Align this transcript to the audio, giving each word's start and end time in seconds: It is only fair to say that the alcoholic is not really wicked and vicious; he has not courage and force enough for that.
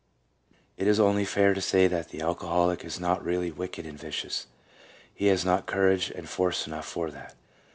It 0.77 0.87
is 0.87 0.99
only 0.99 1.25
fair 1.25 1.53
to 1.53 1.61
say 1.61 1.85
that 1.87 2.09
the 2.09 2.21
alcoholic 2.21 2.83
is 2.83 2.99
not 2.99 3.23
really 3.23 3.51
wicked 3.51 3.85
and 3.85 3.99
vicious; 3.99 4.47
he 5.13 5.27
has 5.27 5.45
not 5.45 5.67
courage 5.67 6.09
and 6.09 6.27
force 6.27 6.65
enough 6.65 6.87
for 6.87 7.11
that. 7.11 7.35